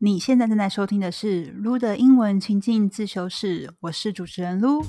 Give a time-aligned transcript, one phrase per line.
[0.00, 4.80] 你现在正在收听的是撸的英文情境自修室，我是主持人撸。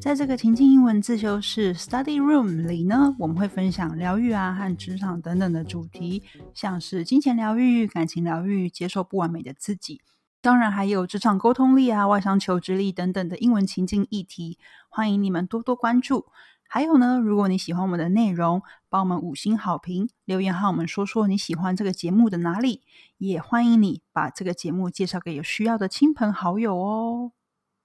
[0.00, 6.24] 在这个情境英文自修室 （Study Room） 里呢，我们会分享疗愈啊和职场等等的主题，
[6.54, 10.00] 像是金钱疗愈、感情疗愈、接受不完美的自己，
[10.42, 14.58] 当然还有职场沟通力啊、外商求职力等等的英文情境议题，
[14.88, 16.26] 欢迎你们多多关注。
[16.68, 22.82] 还有呢，如果你喜欢我们的内容，帮我们五星好评，留言和我们说说你喜欢这个节目的哪里，
[23.18, 27.32] 也欢迎你把这个节目介绍给有需要的亲朋好友哦。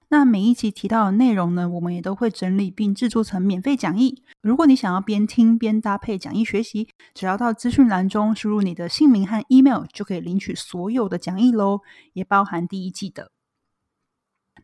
[0.08, 4.22] 那每一集提到的内容呢，我们也都会整理并制作成免费讲义。
[4.42, 11.80] 如果你想要边听边搭配讲义学习，只要到资讯栏中输入你的姓名和 email，就可以领取所有的讲义喽，
[12.12, 13.30] 也包含第一季的。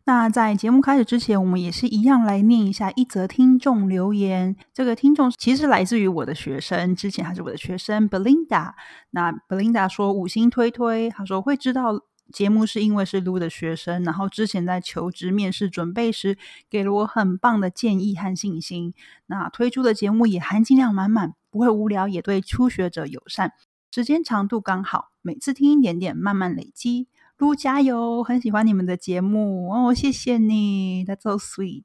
[0.09, 4.57] 那在节目开始之前，我们也是一样来念一下一则听众留言。
[4.73, 8.73] 这个听众其实来自于我的学生，之前还是我的学生 Belinda。
[9.11, 12.01] 那 Belinda 说五星推推，他说会知道
[12.33, 16.39] 节目是因为是 Lu 的学生，然后之前在求职面试准备时
[16.71, 18.95] 给了我很棒的建议和信心。
[19.27, 23.53] 那推出的节目也含金量满满，不会无聊，也对初学者友善，
[23.95, 27.09] 时间长度刚好，每次听一点点，慢慢累积。
[27.39, 28.25] 撸加油！
[28.25, 31.85] 很喜欢你们的节目哦，谢谢你，That's so sweet。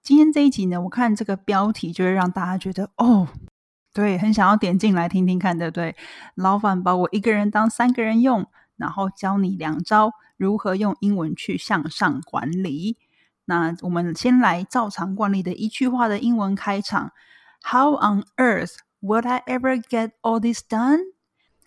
[0.00, 3.26] 今天这一集呢，我看这个标题就会让大家觉得哦，
[3.92, 5.96] 对，很想要点进来听听看，对不对？
[6.36, 8.46] 老板把我一个人当三个人用，
[8.76, 12.98] 然后教你两招如何用英文去向上管理。
[13.46, 17.10] 那我们先来照常惯例的一句话的英文开场
[17.62, 21.00] ：How on earth would I ever get all this done？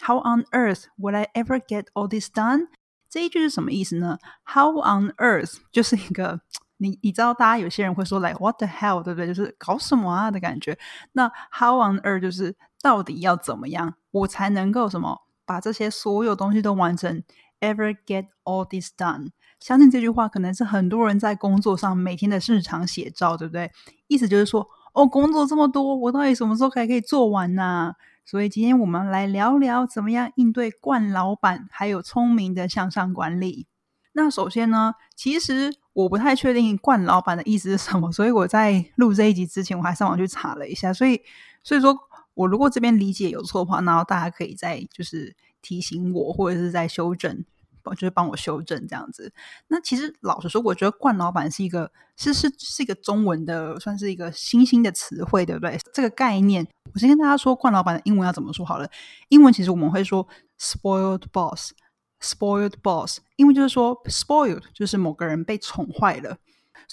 [0.02, 2.67] How on earth would I ever get all this done？
[3.09, 6.41] 这一句是什么意思呢？How on earth 就是一个
[6.78, 9.28] 你你知道，大家有些人会说来 What the hell，对不对？
[9.28, 10.78] 就是搞什么啊的感觉。
[11.11, 17.23] 那 How on earth 就是到底要怎么样，我才能够什么把这些所有东西都完成
[17.59, 19.31] ？Ever get all this done？
[19.59, 23.69] 相信这句话可能是很多人在工作上每天的日常写照，对不对？
[24.07, 27.94] 意思就是说，哦，工作这么多，我到底什么时候才可以做完呢？
[28.25, 33.68] 所以今天我们来聊聊怎么样应对惯老板，还有聪明的向上管理。
[34.13, 40.94] 那首先呢，其实我不太确定冠老板的意思是什么，所以我在录这一集之前，我还上网去查了一下。
[40.94, 41.22] 所以，
[41.63, 41.97] 所以说
[42.34, 47.46] 我如果这边理解有错的话，然后大家可以再就是提醒我，或者是在修正。
[47.95, 49.31] 就是帮我修正这样子。
[49.67, 55.79] 那其实老实说，我觉得“冠老板”是一个是是是一个中文的，算是一个新兴的词汇，对不对？
[55.94, 58.90] 这个概念，我先跟大家说，“冠老板”的英文要怎么说好了。
[59.29, 60.28] 英文其实我们会说
[60.59, 66.38] “spoiled boss”，“spoiled boss”，因为就是说 “spoiled” 就是某个人被宠坏了。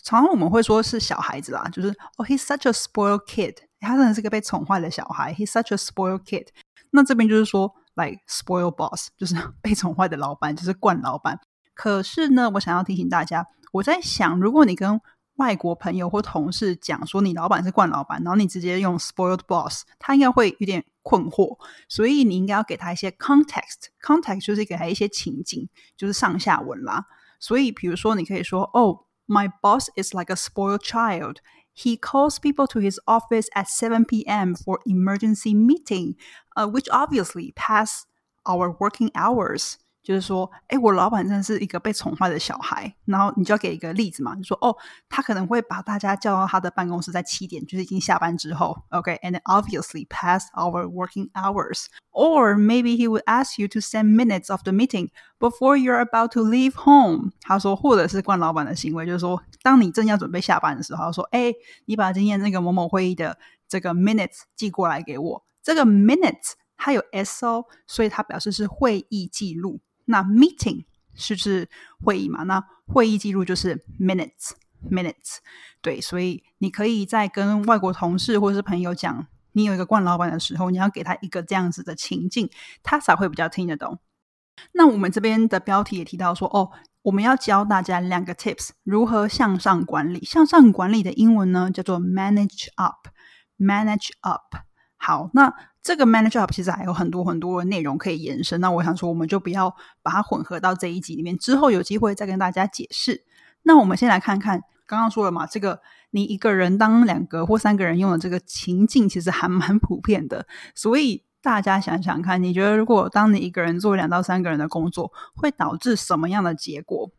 [0.03, 6.49] 常常我们会说是小孩子啦，就是“哦，he's such a spoiled kid”，他真的是个被宠坏的小孩，“he's such a spoiled kid”。
[6.91, 7.75] 那这边就是说。
[7.97, 11.41] Like spoil boss，就是 被宠坏的老板，就是惯老板。
[11.75, 15.01] 可是呢，我想要提醒大家，我在想，如果你跟
[15.37, 21.59] 外国朋友或同事讲说你老板是惯老板，然后你直接用 spoiled boss，他应该会有点困惑。
[21.89, 27.05] 所以你应该要给他一些 context，context 就是给他一些情景，就是上下文啦。
[27.39, 31.37] 所以比如说，你可以说，Oh, my boss is like a spoiled child.
[31.79, 34.55] He calls people to his office at 7 p.m.
[34.55, 36.17] for emergency meeting,
[36.57, 38.07] uh, which obviously pass
[38.47, 39.77] our working hours.
[40.07, 42.95] 就是说，哎，我老板真的是一个被宠坏的小孩。
[43.07, 44.73] 然后你就要给一个例子嘛，你说，哦，
[45.09, 51.87] 他可能会把大家叫到他的办公室在七点，就是已经下班之后，OK，and obviously past our working hours.
[52.13, 55.09] Or maybe he would ask you to send minutes of the meeting
[55.41, 57.33] before you're about to leave home.
[57.41, 61.53] 他说，或者是惯老板的行为，就是说，当你正要准备下班的时候，说，哎，
[61.87, 63.37] 你把今天那个某某会议的
[63.67, 65.45] 这个 minutes 寄过来给我。
[65.65, 69.81] 这个 minutes 它有 s o，所以它表示是会议记录。
[70.07, 71.69] 那 meeting 是是
[72.03, 72.43] 会议嘛？
[72.45, 74.53] 那会议记录就是 minutes
[74.91, 75.39] minutes。
[75.81, 82.51] 对，所以你可以在跟外国同事或者是朋友讲你有一个惯老板的时候，你要给他一个这样子的情境，
[82.83, 83.99] 他才会比较听得懂。
[84.73, 86.71] 那我们这边的标题也提到说，哦，
[87.03, 90.25] 我们要教大家两个 tips，如何向上管理。
[90.25, 94.57] 向上管理的英文呢，叫做 manage up，manage up。
[94.97, 95.55] 好，那
[95.87, 98.61] 这个 manage up 其实还有很多很多内容可以延伸。
[98.61, 99.73] 那我想说，我们就不要
[100.03, 103.23] 把它混合到这一集里面，之后有机会再跟大家解释。
[103.63, 105.81] 那我们先来看看，刚刚说了嘛，这个
[106.11, 110.49] 你一个人当两个或三个人用的这个情境，其实还蛮普遍的。
[110.75, 117.13] 所以大家想想看，你觉得如果当你一个人做两到三个人的工作，会导致什么样的结果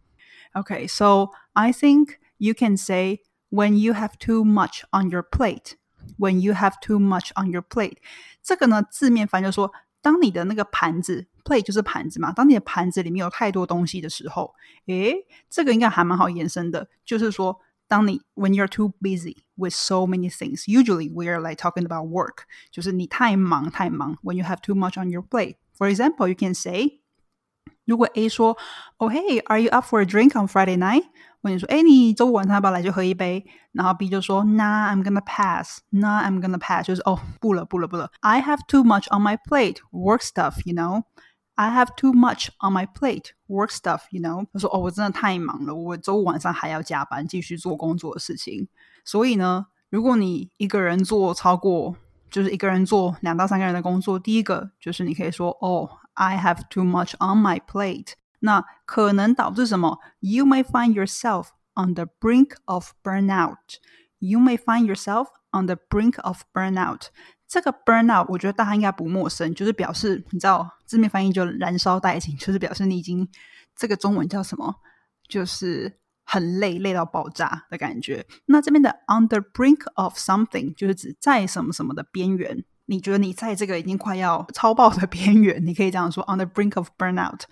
[0.52, 5.75] ？OK，so I think you can say when you have too much on your plate。
[6.19, 7.97] When you have too much on your plate，
[8.43, 12.33] 这个呢字面翻就说，当你的那个盘子 plate 就是盘子嘛。
[12.33, 14.55] 当你的盘子里面有太多东西的时候，
[14.87, 15.15] 诶，
[15.49, 24.17] 这个应该还蛮好延伸的，就是说，当你 when you're too busy with so many things, usually we are like talking about work，就是你太忙太忙。
[24.23, 27.00] When you have too much on your plate, for example, you can say，
[27.85, 28.56] 如果 A 说，
[28.99, 31.05] Oh hey, are you up for a drink on Friday night？
[31.42, 33.45] 问你说，哎，你周五晚上要不要来就喝一杯？
[33.72, 35.80] 然后 B 就说，Nah, I'm gonna pass.
[35.92, 36.86] Nah, I'm gonna pass.
[36.86, 38.10] 就是哦，不了，不了，不了。
[38.22, 41.04] I have too much on my plate, work stuff, you know.
[41.56, 44.45] I have too much on my plate, work stuff, you know.
[44.54, 48.68] 他说，哦，我真的太忙了，我周五晚上还要加班，继续做工作的事情。
[49.06, 51.95] 所以呢，如果你一个人做超过，
[52.30, 58.13] 就是一个人做两到三个人的工作，第一个就是你可以说，哦，I have too much on my plate。
[58.39, 63.78] 那可能导致什么？You may find yourself on the brink of burnout.
[64.19, 67.07] You may find yourself on the brink of burnout.
[67.48, 73.28] 这个 burnout 我觉得大家应该不陌生，就是表示你知道字面翻译就燃烧殆尽，就是表示你已经
[73.75, 74.75] 这个中文叫什么？
[75.28, 78.25] 就是很累，累到爆炸的感觉。
[78.45, 82.66] 那这边的 on the brink of something 就是指在什么什么的边缘。
[82.87, 87.43] 你觉得你在这个已经快要超爆的边缘，你可以这样说：on the brink of burnout.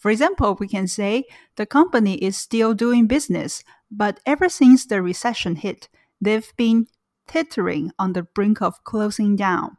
[0.00, 1.24] For example, we can say
[1.54, 3.60] the company is still doing business,
[3.90, 5.84] but ever since the recession hit,
[6.20, 6.86] they've been
[7.26, 9.76] teetering on the brink of closing down.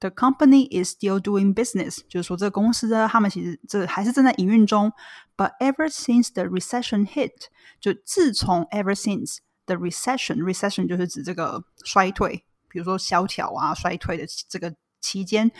[0.00, 4.92] The company is still doing business，就是说这个公司呢，他们其实这还是正在营运中。
[5.36, 7.48] But ever since the recession hit，
[7.80, 12.44] 就自从 ever since the recession，recession 就是指这个衰退。
[12.71, 15.51] 比如说萧条啊、衰退的这个期间，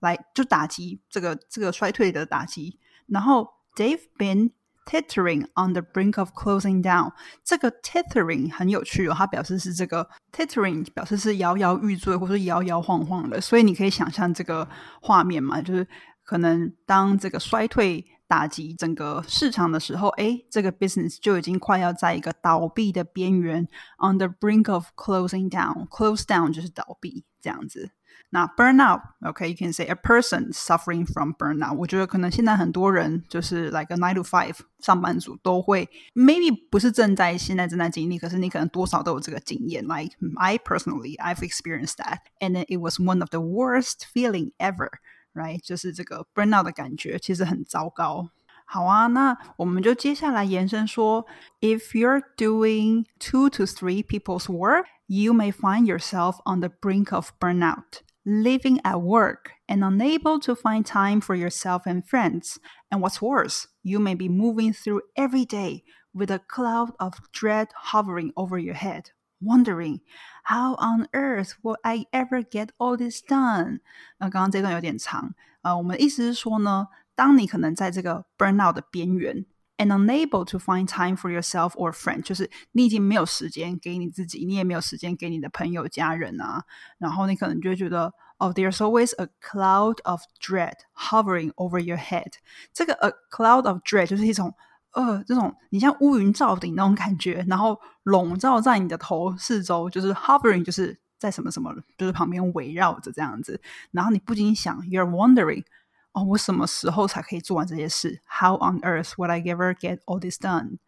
[0.00, 2.78] 来就打击这个这个衰退的打击。
[3.06, 4.50] 然后 they've been
[4.84, 7.12] tettering on the brink of closing down。
[7.42, 13.40] 这个 teetering 很有趣哦，它表示是这个 teetering 表示是摇摇欲坠，或者摇摇晃晃的。
[13.40, 14.68] 所以你可以想象这个
[15.00, 15.88] 画面嘛，就是
[16.24, 18.04] 可能当这个衰退。
[18.27, 23.67] 打击整个市场的时候，哎，这个 business 就已经快要在一个倒闭的边缘，
[23.99, 27.91] on the brink of closing down。close down 就是倒闭这样子。
[28.29, 31.75] 那 burnout，OK，you can say a person suffering from burnout。
[31.75, 39.83] 我觉得可能现在很多人就是来个 nine to five 上班族都会，maybe 不是正在现在正在经历，可是你可能多少都有这个经验。
[39.83, 44.89] Like I personally, I've experienced that, and it was one of the worst feeling ever.
[45.37, 45.59] right？
[45.63, 48.29] 就是这个 burnout 的感觉，其实很糟糕。
[48.65, 51.25] 好啊，那我们就接下来延伸说，
[51.59, 57.31] If you're doing two to three people's work, you may find yourself on the brink of
[57.39, 62.55] burnout, living at work and unable to find time for yourself and friends.
[62.89, 65.83] And what's worse, you may be moving through every day
[66.13, 70.01] with a cloud of dread hovering over your head wondering
[70.43, 73.79] how on earth will I ever get all this done？
[74.17, 79.45] 那刚刚这段有点长，呃，我们的意思是说呢，当你可能在这个 burnout 的边缘，
[79.77, 86.63] and unable to find time for yourself or friend，就是你已经没有时间给你自己，你也没有时间给你的朋友、家人啊，
[86.97, 88.13] 然后你可能就会觉得。
[88.39, 92.33] Oh, there's always a cloud of dread hovering over your head。
[92.73, 94.53] 这个 a cloud of dread 就是一种
[94.92, 103.60] 呃，这种你像乌云罩顶那种感觉，然后笼罩在你的头四周，就是 hovering，就是在什么什么，就是旁边围绕着这样子。
[103.90, 105.64] 然后你不禁想，you're wondering，
[106.12, 110.78] 哦，我什么时候才可以做完这些事？How on earth would I ever get all this done？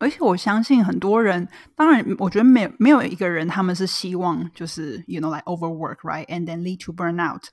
[0.00, 7.44] 而且我相信很多人，当然，我觉得没没有一个人他们是希望就是 you know like overwork right and then lead to burnout。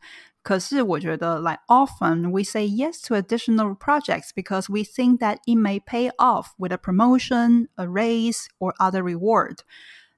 [0.42, 6.10] 可是我觉得，like often we say yes to additional projects because we think that it may pay
[6.18, 9.60] off with a promotion, a raise, or other reward.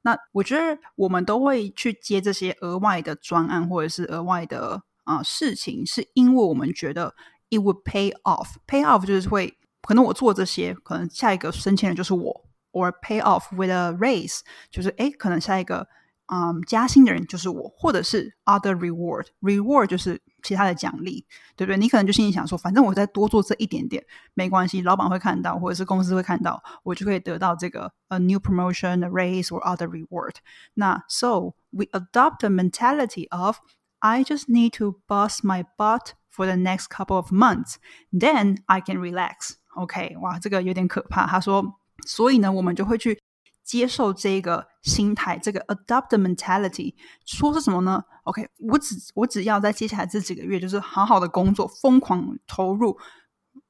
[0.02, 7.14] 那我觉得我们都会去接这些额外的专案或者是额外的啊、呃、事情，是因为我们觉得
[7.52, 8.56] it would pay off.
[8.66, 15.88] Pay off 就是会 可能我做这些，可能下一个升迁的就是我，or pay off with a raise，就是诶，可能下一个。
[16.28, 21.24] 嗯，加薪的人就是我，或者是 other reward，reward 就是其他的奖励，
[21.56, 21.78] 对不对？
[21.78, 30.38] 你可能就心里想说，反正我再多做这一点点没关系，老板会看到，或者是公司会看到，我就可以得到这个 a new promotion, a raise or other reward。
[30.74, 33.58] 那 so we adopt a mentality of
[34.00, 37.75] I just need to bust my butt for the next couple of months,
[38.12, 39.58] then I can relax.
[39.81, 41.27] OK，哇，这个有点可怕。
[41.27, 43.19] 他说，所以呢，我们就会去。
[43.63, 46.93] 接受这个心态，这个 adopt mentality，
[47.25, 52.99] 说是什么呢？OK，我只我只要在接下来这几个月，就是好好的工作，疯狂投入，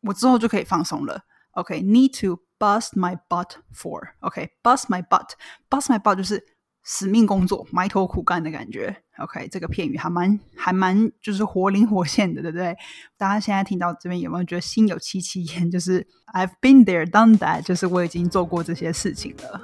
[0.01, 1.25] 我之后就可以放松了。
[1.51, 6.43] OK，need to bust my butt for OK，bust my butt，bust my butt 就是
[6.93, 9.05] 死命工作、埋头苦干的感觉。
[9.19, 12.77] OK，这个片语还蛮还蛮就是活灵活现的，对不对？
[13.17, 15.71] 大家现在听到这边有没有觉得心有戚戚焉？
[15.71, 16.05] 就是
[16.35, 19.61] I've been there, done that，就是我已经做过这些事情了。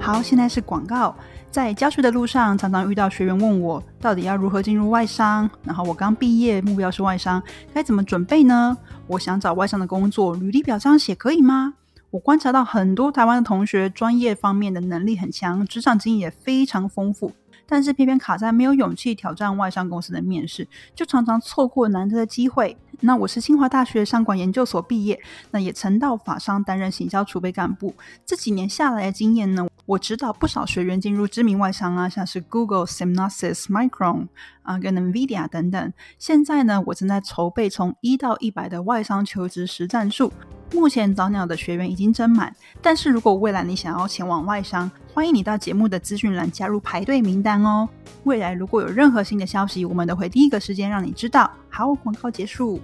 [0.00, 1.14] 好，现在是广告。
[1.50, 5.50] 在教学的路上，常常遇到学员问我，到底要如何进入外商？
[5.64, 7.42] 然后我刚毕业，目标是外商，
[7.74, 8.74] 该怎么准备呢？
[9.06, 11.74] 我想找外商的工作，履历表这样写可以吗？
[12.10, 17.32] 我观察到很多台湾的同学，专业方面的能力很强，职场经验也非常丰富，
[17.68, 22.76] 但是偏偏卡在没有勇气挑战外商公司的面试，就常常错过难得的机会。
[23.02, 25.20] 那我是清华大学商管研究所毕业，
[25.52, 27.94] 那也曾到法商担任行销储备干部。
[28.26, 34.26] 这几年下来的经验呢，我指导不少学员进入知名外商啊，像是 Google、s y m n o s i s Micron
[34.62, 35.92] 啊，跟 Nvidia 等等。
[36.18, 40.32] 现在呢，我正在筹备从一到一百的外商求职实战术。
[40.72, 47.88] 目前早鸟的学员已经增满，但是如果未来你想要前往外商，欢迎你到节目的资讯栏加入排队名单哦。
[48.24, 51.50] 未来如果有任何新的消息，我们都会第一个时间让你知道。
[51.68, 52.80] 好，广告结束。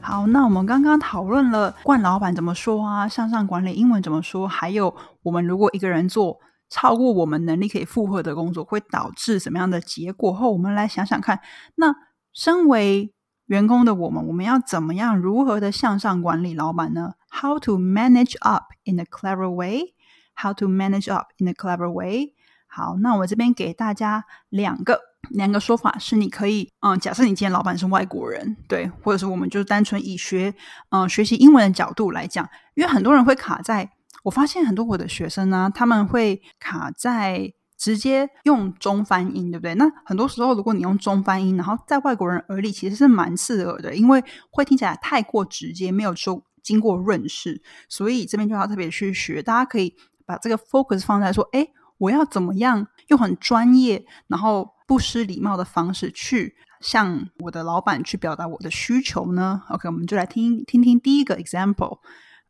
[0.00, 10.32] 好，那我们刚刚讨论了冠老板怎么说啊，向上管理英文怎么说，还有我们如果一个人做超过我们能力可以负荷的工作，会导致什么样的结果？
[10.32, 11.38] 后我们来想想看，
[11.76, 11.94] 那
[12.34, 13.14] 身为
[13.52, 19.92] 员工的我们，我们要怎么样如何的向上管理老板呢？How to manage up in a clever way?
[20.34, 22.32] How to manage up in a clever way?
[22.66, 30.54] 好，那我这边给大家两个两个说法，是你可以嗯，假设你今天老板是外国人，对，或者是我们就单纯以学
[30.88, 33.90] 嗯学习英文的角度来讲，因为很多人会卡在，
[34.22, 37.52] 我发现很多我的学生呢，他们会卡在。
[37.82, 39.74] 直接用中翻音，对不对？
[39.74, 44.22] 那很多时候，如果你用中翻音，然后在外国人耳里其实是蛮刺耳的，因为
[44.52, 47.60] 会听起来太过直接，没有说经过润饰。
[47.88, 51.66] 所以这边就要特别去学，大家可以把这个 focus 放在说：哎，
[51.98, 61.98] 我要怎么样用很专业，然后不失礼貌的方式去向我的老板去表达我的需求呢？OK，我们就来听听听第一个 example。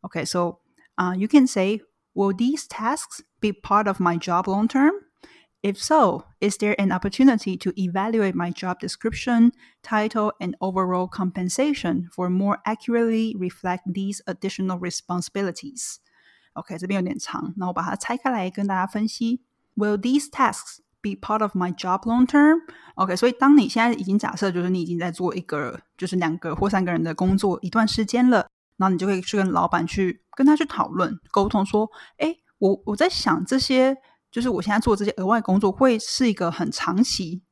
[0.03, 0.59] OK，so
[0.97, 4.93] 啊，you can say，Will these tasks be part of my job long-term？
[5.64, 9.52] term？If so, is there an opportunity to evaluate my job description,
[9.82, 15.96] title, and overall compensation for more accurately reflect these additional responsibilities?
[16.54, 19.42] OK，这边有点长，那我把它拆开来跟大家分析。
[19.76, 22.60] Will these tasks be part of my job long term?
[22.96, 33.98] OK，所以当你现在已经假设就是你已经在做一个就是两个或三个人的工作一段时间了，然后你就可以去跟老板去跟他去讨论沟通说，哎，我我在想这些。
[34.33, 37.43] 就是我现在做这些额外工作，会是一个很长期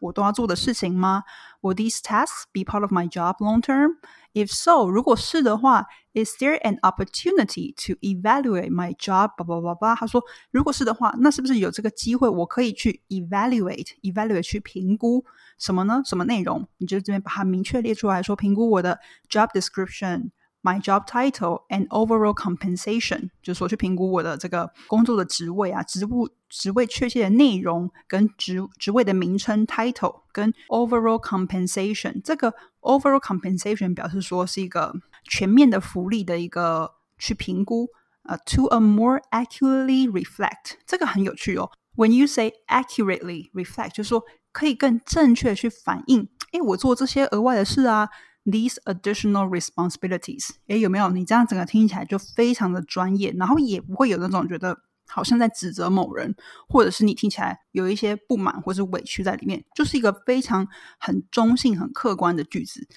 [0.00, 1.22] 我都要做的事情吗
[1.62, 3.92] ？Will these tasks be part of my job long term?
[4.34, 9.34] If so，如果是的话，Is there an opportunity to evaluate my job？
[9.36, 15.24] 叭叭叭叭，他说，如果是的话，那是不是有这个机会，我可以去 evaluate，evaluate 去评估
[15.58, 16.02] 什么呢？
[16.04, 16.68] 什么内容？
[16.76, 18.98] 你就这边把它明确列出来说，评估我的
[19.30, 20.30] job description。
[20.62, 32.20] My job title and overall compensation，就是说去评估我的这个工作的职位啊，职务职位确切的内容跟职职位的名称 title 跟 overall compensation。
[32.22, 32.52] 这个
[32.82, 37.88] overall compensation 表示说是一个全面的福利的一个去评估。
[38.24, 41.70] 呃，to a more accurately reflect，这个很有趣哦。
[41.96, 48.10] When you say accurately reflect，就是说可以更正确去反映，诶，我做这些额外的事啊。
[48.50, 51.10] These additional responsibilities，诶，有没有？
[51.10, 54.76] 你这样整个听起来就非常的专业，然后也不会有那种觉得
[55.06, 56.34] 好像在指责某人，
[56.68, 60.66] 或者是你听起来有一些不满或是委屈在里面，就是一个非常
[60.98, 62.88] 很中性、很客观的句子。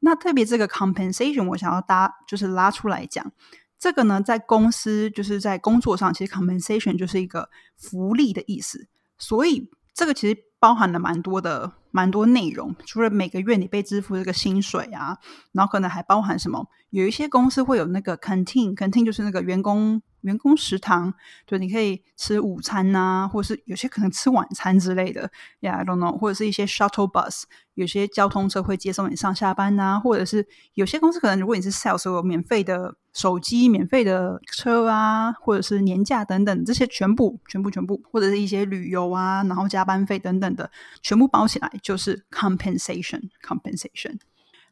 [0.00, 3.32] 那特别这个 compensation，我想要搭就是拉出来讲，
[3.78, 11.72] 这个呢，在公司就是在工作上，其实 compensation 就是一个福利的意思，所以这个其实包含了蛮多的。
[11.92, 15.18] 蛮多内容，除了每个月你被支付这个薪水啊，
[15.52, 16.66] 然后可能还包含什么？
[16.90, 20.02] 有一些公司会有那个 canteen，canteen 就是那个员工。
[20.22, 21.14] 员工食堂，
[21.46, 27.42] 对，你可以吃午餐呐，或者是有些可能吃晚餐之类的，Yeah，I don't know，或者是一些 shuttle bus，
[27.74, 40.70] 有些交通车会接送你上下班呐，或者是有些公司可能如果你是 sales，有免费的手机、免费的车啊，或者是年假等等，这些全部、全部、全部，或者是一些旅游啊，然后加班费等等的，
[41.02, 44.18] 全部包起来就是 compensation，compensation。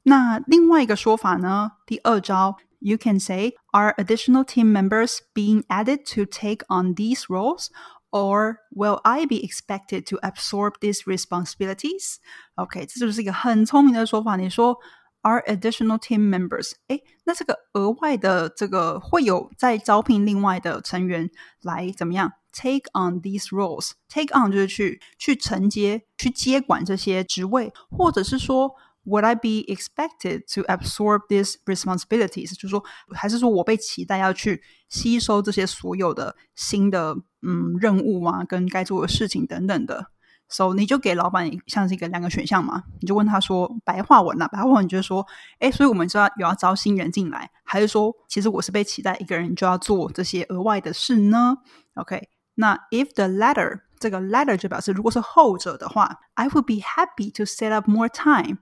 [0.05, 2.57] 那另外一个说法呢，第二招。
[2.80, 7.70] You can say, Are additional team members being added to take on these roles?
[8.12, 12.18] Or will I be expected to absorb these responsibilities?
[12.56, 14.36] OK，这就是一个很聪明的说法。
[14.36, 14.78] 你说
[15.24, 16.74] are additional team members。
[16.88, 21.30] 诶，那这个额外的这个会有在招聘另外的成员
[21.64, 28.76] 来怎么样 take on these roles？take on 就是去去承接、去接管这些职位，或者是说。
[29.05, 32.55] Would I be expected to absorb these responsibilities？
[32.55, 40.07] 就是说，还是说我被期待要去吸收这些所有的新的嗯任务啊，跟该做的事情等等的。
[40.53, 45.25] So 你就给老板像是一个两个选项嘛，你就问他说白话文啊，白话文就是说，
[45.61, 51.57] 哎，所以我们就要有要招新人进来，还是说其实我是被期待一个人就要做这些额外的事呢
[51.95, 58.59] ？OK，那 if the latter，这个 latter 就表示如果是后者的话，I would be happy to set up more time。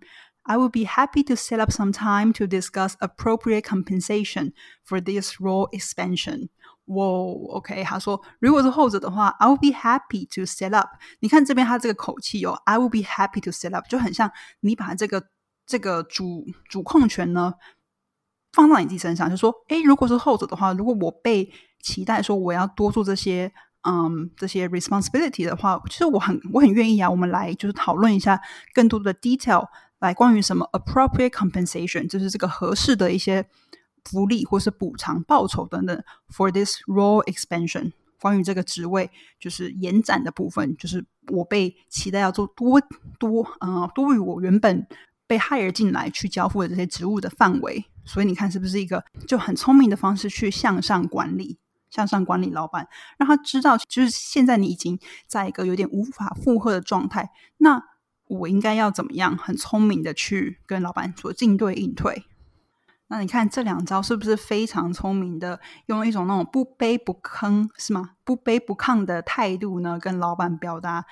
[0.48, 4.51] I would be happy to set up some time to discuss appropriate compensation
[4.86, 6.50] for this role expansion.
[6.88, 7.05] 哇，
[7.55, 10.89] OK，他说，如果是后者的话，I would be happy to set up。
[11.22, 14.29] 你看这边他这个口气哦，I would be happy to set up，就很像
[14.60, 15.29] 你把这个
[15.65, 17.53] 这个主主控权呢
[18.51, 23.50] 放到你自己身上，就说，诶，如果是后者的话，如果我被期待说我要多做这些，
[23.88, 28.41] 嗯，这些 responsibility 的话，其实我很我很愿意啊，我们来就是讨论一下
[28.74, 29.65] 更多的 detail。
[30.00, 33.47] 来，关于什么 appropriate compensation，就是这个合适的一些
[34.05, 36.05] 福利或是补偿、报酬等等。
[36.31, 42.81] For this role expansion，关于这个职位就是延展的部分，就是我被期待要做多
[43.19, 44.87] 多呃多于我原本
[45.26, 47.85] 被 hire 进来去交付的这些职务的范围。
[48.05, 51.59] 所以你看，是不是一个就很聪明的方式去向上管理、
[51.90, 52.88] 向上管理老板，
[53.19, 57.31] 让他知道，就是现在你已经在一个有点无法负荷的状态。
[57.59, 57.83] 那
[58.28, 62.25] 我应该要怎么样很聪明的去跟老板做进对应退？
[63.08, 65.61] 那你看这两招是不是非常聪明的？
[65.87, 68.11] 用一种那种不卑不吭是吗？
[68.25, 71.06] 不卑不亢的态度呢，跟老板表达，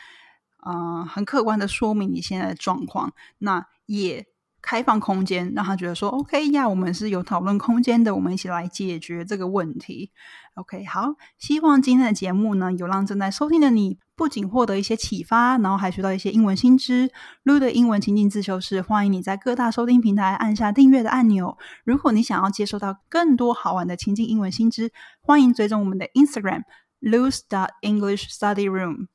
[0.66, 3.12] 嗯，很客观的说明你现在的状况。
[3.38, 4.26] 那也。
[4.66, 10.10] 开放空间，让他觉得说 OK 呀，我们是有讨论空间的，我们一起来解决这个问题。
[10.54, 17.12] OK，好，希望今天的节目呢，有让正在收听的你不仅获得一些启发，然后还学到一些英文新知。
[17.44, 21.56] Lu 的英文情境自修室，欢迎你在各大收听平台按下订阅的按钮。
[21.84, 26.64] 如果你想要接收到更多好玩的情境英文新知，欢迎追踪我们的 Instagram
[27.00, 29.06] Lu's dot English Study Room。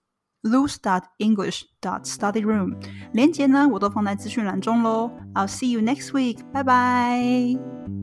[0.42, 2.76] lose.english.studyroom，
[3.12, 5.10] 连接呢我都放在资讯栏中喽。
[5.34, 7.99] I'll see you next week，拜拜。